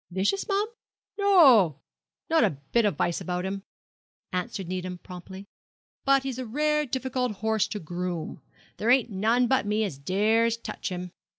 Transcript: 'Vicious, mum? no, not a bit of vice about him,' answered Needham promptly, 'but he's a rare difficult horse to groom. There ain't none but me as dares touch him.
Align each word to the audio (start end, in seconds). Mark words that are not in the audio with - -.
'Vicious, 0.09 0.47
mum? 0.47 0.67
no, 1.19 1.79
not 2.27 2.43
a 2.43 2.57
bit 2.71 2.85
of 2.85 2.95
vice 2.95 3.21
about 3.21 3.45
him,' 3.45 3.61
answered 4.33 4.67
Needham 4.67 4.97
promptly, 4.97 5.45
'but 6.05 6.23
he's 6.23 6.39
a 6.39 6.45
rare 6.47 6.87
difficult 6.87 7.33
horse 7.33 7.67
to 7.67 7.79
groom. 7.79 8.41
There 8.77 8.89
ain't 8.89 9.11
none 9.11 9.45
but 9.45 9.67
me 9.67 9.83
as 9.83 9.99
dares 9.99 10.57
touch 10.57 10.89
him. 10.89 11.11